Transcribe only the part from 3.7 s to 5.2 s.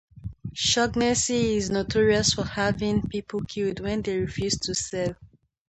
when they refuse to sell.